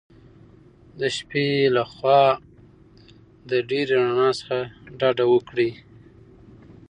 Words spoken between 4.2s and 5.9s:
څخه ډډه وکړئ.